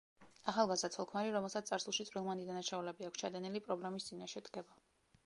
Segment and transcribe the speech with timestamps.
[0.51, 4.81] ახალგაზრდა ცოლ-ქმარი, რომელსაც წარსულში წვრილმანი დანაშაულები აქვს ჩადენილი, პრობლემის წინაშე დგება.